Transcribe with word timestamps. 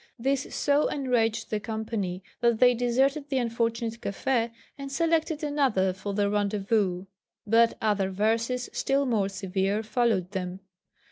This 0.17 0.55
so 0.55 0.87
enraged 0.87 1.51
the 1.51 1.59
company 1.59 2.23
that 2.39 2.57
they 2.59 2.73
deserted 2.73 3.29
the 3.29 3.37
unfortunate 3.37 4.01
café, 4.01 4.49
and 4.75 4.91
selected 4.91 5.43
another 5.43 5.93
for 5.93 6.15
their 6.15 6.31
rendezvous. 6.31 7.05
But 7.45 7.77
other 7.83 8.09
verses, 8.09 8.67
still 8.73 9.05
more 9.05 9.29
severe, 9.29 9.83
followed 9.83 10.31
them. 10.31 10.61